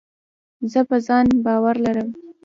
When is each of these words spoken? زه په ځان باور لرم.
زه 0.71 0.79
په 0.89 0.97
ځان 1.07 1.25
باور 1.45 1.75
لرم. 1.85 2.09